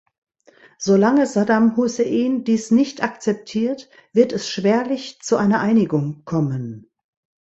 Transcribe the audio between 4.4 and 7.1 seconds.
schwerlich zu einer Einigung kommen.